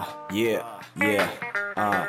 Uh, 0.00 0.06
yeah, 0.32 0.62
yeah, 0.98 1.28
uh, 1.76 2.06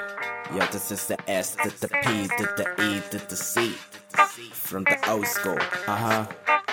yeah, 0.55 0.65
this 0.71 0.91
is 0.91 1.07
the 1.07 1.17
S 1.27 1.55
to 1.55 1.69
the 1.81 1.89
P 1.89 2.27
to 2.37 2.45
the 2.55 2.63
E 2.79 3.01
to 3.11 3.17
the 3.27 3.35
C 3.35 3.75
from 4.53 4.85
the 4.85 4.97
old 5.11 5.27
school. 5.27 5.57
Uh 5.87 5.95
huh. 5.95 6.25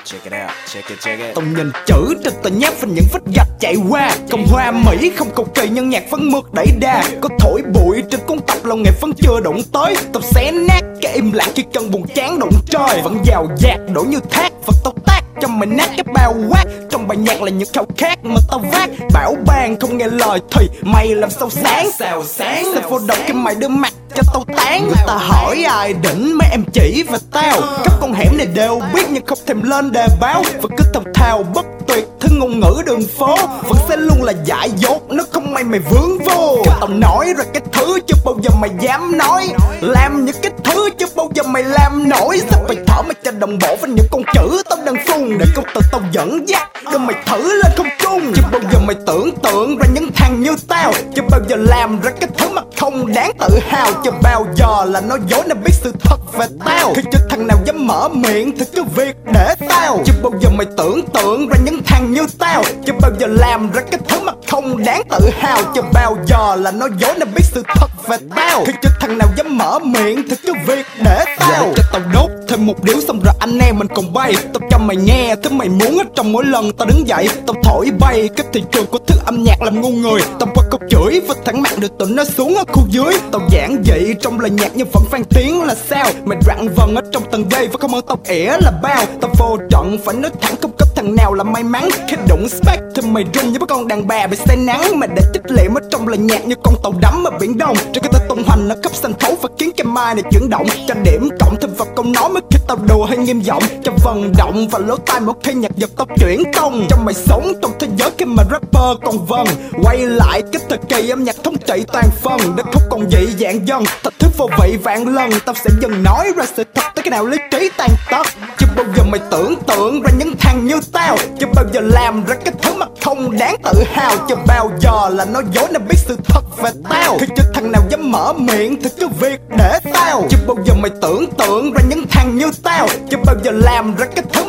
Check 0.05 0.27
it 0.27 0.33
out, 0.33 0.53
check 0.67 0.89
it, 0.91 1.01
check 1.01 1.19
it. 1.21 1.35
Tông 1.35 1.55
nhìn 1.55 1.71
chữ 1.87 2.15
trên 2.25 2.33
tờ 2.43 2.51
nháp 2.51 2.75
và 2.81 2.89
những 2.89 3.05
vết 3.13 3.21
gạch 3.37 3.49
chạy 3.61 3.77
qua 3.89 4.11
Cầm 4.31 4.45
hoa 4.51 4.71
Mỹ 4.71 5.11
không 5.17 5.31
cầu 5.37 5.47
kỳ 5.55 5.69
nhân 5.69 5.91
nhạc 5.91 6.03
phấn 6.11 6.31
mượt 6.31 6.45
đẩy 6.53 6.67
đà 6.81 7.05
Có 7.21 7.29
thổi 7.39 7.63
bụi 7.75 8.03
trên 8.11 8.21
cuốn 8.27 8.39
tập 8.47 8.59
lòng 8.65 8.83
nghệ 8.83 8.91
phấn 8.91 9.13
chưa 9.23 9.41
động 9.45 9.63
tới 9.73 9.97
Tập 10.13 10.23
xé 10.25 10.53
nát 10.53 10.81
cái 11.03 11.13
im 11.13 11.33
lặng 11.33 11.51
khi 11.55 11.65
cần 11.73 11.91
buồn 11.91 12.07
chán 12.15 12.39
động 12.39 12.53
trời 12.67 13.01
Vẫn 13.05 13.19
giàu 13.25 13.49
dạt 13.57 13.79
đổ 13.95 14.03
như 14.03 14.21
thác 14.31 14.53
và 14.67 14.73
tóc 14.85 14.95
tác 15.07 15.18
cho 15.41 15.49
mày 15.49 15.67
nát 15.67 15.91
cái 15.97 16.05
bao 16.15 16.35
quát. 16.49 16.65
Trong 16.91 17.09
bài 17.09 17.17
nhạc 17.17 17.43
là 17.43 17.51
những 17.51 17.69
khao 17.73 17.87
khát 17.97 18.19
mà 18.25 18.41
tao 18.51 18.59
vác. 18.73 18.91
Bảo 19.15 19.35
ban 19.47 19.81
không 19.81 19.99
nghe 19.99 20.07
lời 20.07 20.41
thì 20.51 20.69
mày 20.83 21.15
làm 21.15 21.31
sao 21.31 21.51
sáng? 21.51 21.91
Sao 21.99 22.25
sáng 22.25 22.65
Sao 22.75 22.91
vô 22.91 22.99
độc 23.09 23.19
cái 23.27 23.33
mày 23.33 23.55
đưa 23.55 23.69
mặt 23.69 23.93
cho 24.15 24.23
tao 24.33 24.45
tán. 24.57 24.87
Người 24.87 25.05
ta 25.07 25.15
hỏi 25.15 25.65
ai 25.69 25.93
đỉnh 25.93 26.39
mấy 26.39 26.49
em 26.51 26.65
chỉ 26.73 27.05
và 27.11 27.19
tao. 27.33 27.61
Các 27.85 27.93
con 28.01 28.13
hẻm 28.13 28.37
này 28.37 28.47
đều 28.47 28.81
biết 28.95 29.07
nhưng 29.11 29.27
không 29.27 29.39
thèm 29.47 29.63
lên 29.63 29.93
đề 29.93 30.07
báo. 30.21 30.43
Và 30.63 30.69
cứ 30.77 30.85
thầm 30.95 31.05
thào 31.15 31.43
bất 31.55 31.67
tuyệt 31.87 32.09
thứ 32.21 32.29
ngôn 32.39 32.61
ngữ 32.61 32.83
đường 32.87 33.03
phố. 33.19 33.37
Vẫn 33.63 33.77
sẽ 33.89 33.97
luôn 33.97 34.23
là 34.23 34.33
dại 34.45 34.71
dột 34.77 35.03
nếu 35.11 35.27
không 35.33 35.55
may 35.55 35.65
mày 35.65 35.81
vướng 35.81 36.19
vô. 36.19 36.63
Tao 36.81 36.89
nói 36.89 37.35
ra 37.39 37.45
cái 37.53 37.63
thứ 37.99 38.05
chưa 38.07 38.23
bao 38.25 38.35
giờ 38.43 38.51
mày 38.61 38.71
dám 38.81 39.19
nói. 39.19 39.49
Làm 39.81 40.25
những 40.25 40.37
cái 40.43 40.53
thứ 40.65 40.91
chưa 40.99 41.07
bao 41.17 41.31
giờ 41.35 41.43
mày 41.43 41.65
làm 41.65 42.09
nổi. 42.09 42.41
Sao 42.51 42.61
mày 42.69 42.77
thở 42.87 43.03
mày 43.03 43.15
cho 43.25 43.31
đồng 43.31 43.59
bộ 43.59 43.77
với 43.81 43.91
những 43.91 44.07
con 44.11 44.23
chữ 44.35 44.63
tao 44.71 44.79
đang 44.85 44.97
phun? 45.07 45.39
Để 45.39 45.47
câu 45.55 45.65
từ 45.75 45.81
tao 45.93 46.01
dẫn 46.13 46.49
dắt 46.49 46.71
Đưa 46.93 46.99
mày 46.99 47.17
thử 47.27 47.61
lên 47.63 47.73
không 47.77 47.87
trung. 47.99 48.33
Chưa 48.35 48.43
bao 48.53 48.61
giờ 48.73 48.79
mày 48.87 48.97
tưởng 49.07 49.37
tượng 49.43 49.79
ra 49.79 49.87
những 49.95 50.11
thằng 50.15 50.41
như 50.43 50.57
tao. 50.69 50.93
Chưa 51.15 51.23
bao 51.31 51.41
giờ 51.49 51.57
làm 51.57 52.01
ra 52.01 52.11
cái 52.21 52.29
thứ 52.39 52.49
mà 52.49 52.63
không 52.81 53.13
đáng 53.13 53.33
tự 53.39 53.59
hào. 53.69 53.93
Chưa 54.05 54.11
bao 54.23 54.47
giờ 54.57 54.85
là 54.85 55.01
nói 55.01 55.19
dối 55.29 55.43
nên 55.49 55.63
biết 55.65 55.73
sự 55.75 55.93
thật 56.01 56.17
về 56.39 56.47
tao. 56.65 56.93
Khi 56.97 57.03
chưa 57.13 57.27
thằng 57.31 57.47
nào 57.47 57.59
dám 57.65 57.87
mở 57.87 58.09
miệng 58.09 58.59
thì 58.59 58.65
cứ 58.75 58.85
việc 58.97 59.17
để 59.35 59.55
tao. 59.69 60.01
Chưa 60.05 60.13
bao 60.23 60.33
giờ 60.41 60.51
mày 60.51 60.67
tưởng 60.77 61.07
tượng 61.15 61.49
ra 61.49 61.57
những 61.65 61.81
thằng 61.87 62.13
như 62.13 62.27
tao. 62.39 62.63
Chưa 62.87 62.93
bao 63.01 63.11
giờ 63.19 63.27
làm 63.27 63.71
ra 63.73 63.83
cái 63.91 64.01
thứ 64.09 64.21
mà 64.21 64.33
không 64.51 64.85
đáng 64.85 65.03
tự 65.11 65.31
hào 65.39 65.59
Chưa 65.75 65.83
bao 65.93 66.17
giờ 66.27 66.57
là 66.57 66.71
nói 66.71 66.91
dối 66.99 67.15
nên 67.19 67.29
biết 67.35 67.45
sự 67.45 67.63
thật 67.75 67.87
về 68.09 68.17
tao. 68.37 68.65
Khi 68.67 68.73
chưa 68.83 68.91
thằng 69.01 69.19
nào 69.19 69.29
dám 69.37 69.59
mở 69.59 69.79
miệng 69.79 70.23
thì 70.31 70.37
cứ 70.43 70.53
việc 70.67 70.87
để 71.05 71.25
tao. 71.39 71.73
Cho 71.77 71.83
tao 71.93 72.03
đốt 72.15 72.31
thêm 72.49 72.67
một 72.67 72.85
điếu 72.85 73.01
xong 73.01 73.21
rồi 73.25 73.35
anh 73.41 73.59
em 73.59 73.79
mình 73.79 73.89
còn 73.95 74.13
bay. 74.13 74.35
Tao 74.53 74.69
cho 74.71 74.79
mày 74.79 74.97
nghe 74.97 75.35
thứ 75.43 75.51
mày 75.51 75.69
muốn 75.69 75.99
ở 75.99 76.05
trong 76.15 76.33
mỗi 76.33 76.45
lần 76.45 76.73
tao 76.73 76.89
đứng 76.89 77.09
dậy 77.09 77.29
Tao 77.47 77.57
thổi 77.63 77.91
bay. 78.01 78.29
Cái 78.37 78.47
thị 78.53 78.63
trường 78.73 78.87
của 78.87 78.99
thứ 79.07 79.19
âm 79.27 79.45
nhạc 79.45 79.63
làm 79.63 79.81
ngu 79.81 79.91
người. 79.91 80.21
Tao 80.41 80.49
qua 80.55 80.65
câu 80.71 80.81
chửi 80.91 81.21
và 81.29 81.35
thẳng 81.45 81.63
mặt 81.63 81.79
được 81.79 81.99
tụi 81.99 82.09
nó 82.11 82.25
xuống 82.25 82.57
ở 82.57 82.65
khu 82.69 82.83
dưới. 82.89 83.15
Tao 83.33 83.41
giảng 83.53 83.83
dị 83.85 84.15
trong 84.21 84.41
lời 84.41 84.51
nhạc 84.51 84.71
nhưng 84.75 84.89
vẫn 84.93 85.03
phan 85.11 85.25
tiếng 85.25 85.63
là 85.63 85.75
sao. 85.91 86.07
Mày 86.25 86.39
rặn 86.47 86.69
vần 86.77 86.95
ở 86.95 87.03
trong 87.13 87.23
tầng 87.31 87.45
dây 87.51 87.69
và 87.69 87.79
không 87.81 87.95
ơn 87.95 88.07
tao 88.07 88.19
ỉa 88.29 88.57
là 88.61 88.73
bao. 88.83 89.05
Tao 89.21 89.31
vô 89.39 89.59
trận 89.71 89.99
phải 90.05 90.15
nói 90.15 90.31
thẳng 90.41 90.55
không 90.63 90.73
thằng 90.99 91.17
nào 91.17 91.35
là 91.35 91.45
may 91.45 91.63
mắn 91.63 91.89
Khi 92.09 92.17
đụng 92.29 92.49
spec 92.49 92.81
thì 92.95 93.03
mày 93.11 93.25
rung 93.35 93.53
như 93.53 93.59
mấy 93.59 93.67
con 93.67 93.89
đàn 93.89 94.07
bà 94.07 94.27
bị 94.27 94.37
say 94.37 94.57
nắng. 94.57 95.01
Mà 95.01 95.07
để 95.07 95.23
tích 95.33 95.43
lệ 95.51 95.69
mất 95.69 95.81
trong 95.91 96.09
là 96.09 96.17
nhạc 96.17 96.47
như 96.47 96.55
con 96.65 96.75
tàu 96.83 96.93
đắm 97.01 97.25
ở 97.25 97.31
biển 97.41 97.59
đông. 97.59 97.77
Cho 97.93 98.01
cái 98.01 98.11
ta 98.13 98.19
tung 98.29 98.43
hoành 98.47 98.69
ở 98.69 98.77
khắp 98.83 98.93
sân 98.95 99.15
khấu 99.21 99.37
và 99.43 99.49
khiến 99.59 99.71
cái 99.77 99.85
mai 99.85 100.15
này 100.15 100.25
chuyển 100.31 100.51
động. 100.51 100.67
Cho 100.89 100.95
điểm 101.05 101.29
cộng 101.41 101.57
thêm 101.61 101.71
vào 101.75 101.89
câu 101.97 102.05
nói 102.05 102.29
mới 102.29 102.43
khi 102.51 102.59
tao 102.69 102.77
đùa 102.89 103.05
hay 103.05 103.19
nghiêm 103.19 103.41
giọng. 103.41 103.63
Cho 103.85 103.93
vận 104.05 104.33
động 104.39 104.69
và 104.69 104.79
lỗ 104.79 104.97
tai 104.97 105.21
một 105.21 105.35
khi 105.43 105.55
nhạc 105.55 105.77
giật 105.77 105.91
tao 105.97 106.07
chuyển 106.21 106.43
tông 106.53 106.87
Cho 106.91 106.97
mày 107.05 107.15
sống 107.15 107.53
trong 107.63 107.73
thế 107.81 107.89
giới 107.97 108.11
khi 108.19 108.25
mà 108.25 108.43
rapper 108.51 108.97
còn 109.05 109.27
vần 109.27 109.47
Quay 109.83 109.99
lại 109.99 110.43
cái 110.53 110.63
thời 110.69 110.79
kỳ 110.89 111.09
âm 111.09 111.25
nhạc 111.25 111.37
thống 111.45 111.57
trị 111.67 111.85
toàn 111.93 112.05
phần. 112.23 112.41
Để 112.57 112.63
không 112.73 112.83
còn 112.91 113.11
dị 113.11 113.27
dạng 113.39 113.67
dần 113.67 113.85
Thật 114.03 114.15
thứ 114.19 114.29
vô 114.39 114.49
vị 114.59 114.77
vạn 114.83 115.15
lần. 115.15 115.31
Tao 115.47 115.55
sẽ 115.55 115.71
dần 115.81 116.03
nói 116.03 116.33
ra 116.37 116.45
sự 116.57 116.65
thật 116.75 116.83
tới 116.95 117.03
cái 117.03 117.11
nào 117.11 117.27
lý 117.27 117.37
trí 117.51 117.71
tàn 117.77 117.91
tật. 118.11 118.27
Chứ 118.59 118.67
bao 118.79 118.87
giờ 118.97 119.05
mày 119.05 119.21
tưởng 119.31 119.55
tượng 119.67 120.03
ra 120.03 120.11
những 120.19 120.35
thằng 120.41 120.67
như 120.67 120.81
tao? 120.93 121.17
Chưa 121.39 121.47
bao 121.55 121.65
giờ 121.73 121.81
làm 121.81 122.25
ra 122.25 122.35
cái 122.45 122.55
thứ 122.63 122.75
mà 122.75 122.87
không 123.03 123.39
đáng 123.39 123.57
tự 123.65 123.83
hào? 123.93 124.17
Chưa 124.29 124.37
bao 124.47 124.71
giờ 124.81 125.09
là 125.13 125.25
nói 125.25 125.43
dối 125.53 125.69
nên 125.73 125.89
biết 125.89 125.97
sự 125.97 126.17
thật 126.25 126.41
về 126.63 126.71
tao? 126.91 127.17
Khi 127.21 127.27
chưa 127.37 127.43
thằng 127.55 127.73
nào 127.73 127.83
dám 127.91 128.11
mở 128.11 128.33
miệng 128.33 128.83
thì 128.83 128.91
cứ 129.01 129.09
việc 129.21 129.41
để 129.59 129.79
tao. 129.93 130.27
Chưa 130.31 130.39
bao 130.47 130.57
giờ 130.67 130.75
mày 130.75 130.91
tưởng 131.03 131.31
tượng 131.31 131.73
ra 131.73 131.83
những 131.89 132.05
thằng 132.11 132.37
như 132.37 132.51
tao? 132.63 132.89
Chưa 133.11 133.17
bao 133.27 133.37
giờ 133.45 133.51
làm 133.51 133.97
ra 133.97 134.07
cái 134.15 134.25
thứ 134.33 134.45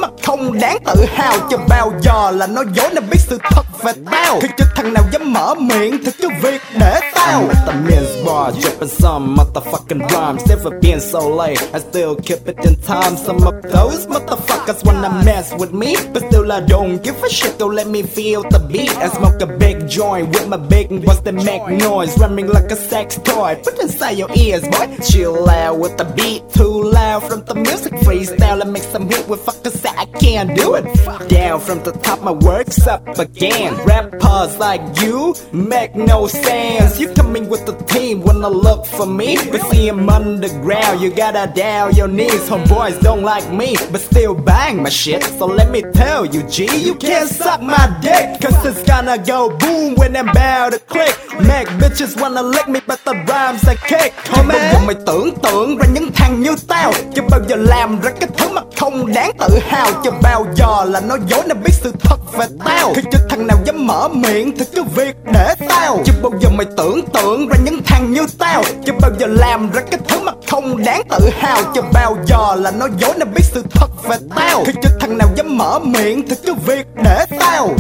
tự 0.85 1.05
hào 1.05 1.33
Chưa 1.49 1.57
bao 1.69 1.91
giờ 2.01 2.31
là 2.31 2.47
nói 2.47 2.65
dối 2.73 2.89
nên 2.93 3.09
biết 3.09 3.19
sự 3.19 3.37
thật 3.49 3.63
về 3.83 3.91
tao 4.11 4.39
Khi 4.41 4.47
chưa 4.57 4.65
thằng 4.75 4.93
nào 4.93 5.03
dám 5.11 5.33
mở 5.33 5.55
miệng 5.55 6.03
thì 6.05 6.11
cứ 6.21 6.29
việc 6.41 6.61
để 6.79 6.99
tao 7.15 7.19
I'm 7.29 7.49
at 7.49 7.65
the 7.65 7.73
men's 7.73 8.25
bar, 8.25 8.51
dripping 8.55 8.89
some 8.89 9.35
motherfucking 9.35 10.01
rhymes. 10.09 10.47
Never 10.49 10.71
been 10.81 10.99
so 10.99 11.19
late, 11.19 11.61
I 11.73 11.79
still 11.79 12.15
keep 12.15 12.47
it 12.47 12.57
in 12.63 12.75
time. 12.75 13.17
Some 13.17 13.43
of 13.43 13.53
those 13.73 14.07
motherfuckers 14.07 14.83
wanna 14.83 15.09
mess 15.25 15.53
with 15.59 15.71
me, 15.73 15.95
but 16.13 16.23
still 16.29 16.51
I 16.51 16.61
don't 16.61 17.03
give 17.03 17.23
a 17.23 17.29
shit. 17.29 17.59
Don't 17.59 17.75
let 17.75 17.87
me 17.87 18.01
feel 18.01 18.41
the 18.49 18.59
beat. 18.59 18.97
I 18.97 19.09
smoke 19.09 19.41
a 19.41 19.45
big 19.45 19.87
joint 19.87 20.29
with 20.33 20.47
my 20.47 20.57
big 20.57 20.89
ones 20.89 21.21
that 21.21 21.35
make 21.35 21.67
noise, 21.67 22.17
rhyming 22.17 22.47
like 22.47 22.71
a 22.71 22.75
sex 22.75 23.19
toy. 23.23 23.59
Put 23.63 23.77
inside 23.79 24.17
your 24.17 24.29
ears, 24.35 24.63
boy. 24.63 24.87
Chill 25.07 25.49
out 25.49 25.77
with 25.77 25.97
the 25.97 26.05
beat, 26.05 26.41
too 26.49 26.83
loud 26.83 27.23
from 27.23 27.45
the 27.45 27.53
music 27.53 27.93
freestyle 28.05 28.61
and 28.61 28.73
make 28.73 28.83
some 28.83 29.07
hit 29.07 29.27
with 29.29 29.45
fuckers 29.45 29.79
that 29.83 29.95
I 29.99 30.05
can't 30.19 30.55
do 30.55 30.75
it. 30.75 30.85
Down 31.29 31.59
from 31.59 31.83
the 31.83 31.91
top, 32.03 32.21
my 32.21 32.31
work's 32.31 32.87
up 32.87 33.07
again. 33.17 33.75
Rappers 33.85 34.57
like 34.57 34.81
you 35.01 35.35
make 35.51 35.95
no 35.95 36.27
sense. 36.27 36.99
You 36.99 37.13
coming 37.13 37.49
with 37.49 37.65
the 37.65 37.75
team 37.93 38.21
when 38.21 38.43
I 38.43 38.47
look 38.47 38.85
for 38.85 39.05
me, 39.05 39.37
but 39.51 39.61
see 39.69 39.87
him 39.87 40.09
underground. 40.09 41.01
You 41.01 41.09
gotta 41.09 41.51
down 41.53 41.95
your 41.95 42.07
knees. 42.07 42.49
Homeboys 42.49 42.99
don't 43.01 43.23
like 43.23 43.49
me, 43.51 43.75
but 43.91 44.01
still 44.01 44.33
bang 44.33 44.83
my 44.83 44.89
shit. 44.89 45.23
So 45.23 45.45
let 45.45 45.69
me 45.71 45.81
tell 45.93 46.25
you, 46.25 46.43
G, 46.43 46.67
you 46.87 46.95
can't 46.95 47.29
suck 47.29 47.61
my 47.61 47.85
dick, 48.01 48.41
cause 48.41 48.65
it's 48.65 48.83
gonna 48.83 49.17
go 49.17 49.55
boom 49.57 49.95
when 49.95 50.15
I'm 50.15 50.29
about 50.29 50.73
to 50.73 50.79
click. 50.79 51.15
Make 51.41 51.67
bitches 51.79 52.19
wanna 52.19 52.43
lick 52.43 52.67
me, 52.67 52.81
but 52.85 52.99
the 53.05 53.13
rhymes 53.27 53.67
I 53.67 53.75
kick. 53.75 54.13
Bao 54.49 54.59
giờ 54.73 54.79
mày 54.85 54.95
tưởng 55.05 55.35
tượng 55.43 55.77
ra 55.77 55.85
những 55.93 56.11
thằng 56.15 56.41
như 56.41 56.55
tao 56.67 56.91
Chưa 57.15 57.21
bao 57.29 57.39
giờ 57.47 57.55
làm 57.55 58.01
ra 58.01 58.11
cái 58.19 58.29
thứ 58.37 58.49
mà 58.49 58.61
không 58.77 59.13
đáng 59.13 59.31
tự 59.39 59.59
hào 59.67 59.87
chưa 60.09 60.19
bao 60.21 60.45
giờ 60.55 60.85
là 60.85 60.99
nói 60.99 61.19
dối 61.27 61.43
nên 61.47 61.63
biết 61.63 61.73
sự 61.73 61.93
thật 61.99 62.17
về 62.33 62.45
tao 62.65 62.93
Khi 62.95 63.01
chưa 63.11 63.19
thằng 63.29 63.47
nào 63.47 63.57
dám 63.65 63.87
mở 63.87 64.07
miệng 64.07 64.57
thì 64.57 64.65
cứ 64.73 64.83
việc 64.83 65.15
để 65.33 65.55
tao 65.69 66.03
Chưa 66.05 66.13
bao 66.23 66.31
giờ 66.39 66.49
mày 66.49 66.65
tưởng 66.77 67.05
tượng 67.13 67.47
ra 67.47 67.55
những 67.63 67.81
thằng 67.85 68.11
như 68.11 68.25
tao 68.39 68.63
Chưa 68.85 68.93
bao 69.01 69.11
giờ 69.19 69.27
làm 69.27 69.71
ra 69.71 69.81
cái 69.91 69.99
thứ 70.07 70.19
mà 70.19 70.31
không 70.47 70.83
đáng 70.83 71.01
tự 71.09 71.29
hào 71.39 71.61
Chưa 71.75 71.81
bao 71.93 72.17
giờ 72.25 72.55
là 72.55 72.71
nói 72.71 72.89
dối 72.97 73.13
nên 73.17 73.33
biết 73.33 73.43
sự 73.43 73.63
thật 73.71 73.87
về 74.03 74.17
tao 74.35 74.63
Khi 74.65 74.73
chưa 74.83 74.97
thằng 74.99 75.17
nào 75.17 75.27
dám 75.35 75.57
mở 75.57 75.79
miệng 75.79 76.27
thì 76.27 76.35
cứ 76.45 76.53
việc 76.53 76.87
để 77.03 77.25
tao 77.39 77.65
uh, 77.65 77.75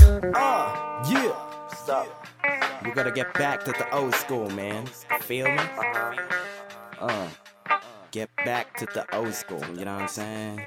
Yeah. 1.11 1.35
Stop. 1.83 2.07
we 2.83 2.91
gotta 2.95 3.11
get 3.15 3.27
back 3.39 3.65
to 3.65 3.71
the 3.71 3.97
old 3.97 4.13
school, 4.15 4.49
man. 4.49 4.85
Feel 5.27 5.45
me? 5.45 5.63
Uh, 7.01 7.27
get 8.11 8.29
back 8.45 8.79
to 8.79 8.85
the 8.95 9.17
old 9.17 9.33
school. 9.33 9.61
You 9.77 9.85
know 9.85 9.95
what 9.95 10.01
I'm 10.01 10.07
saying? 10.07 10.59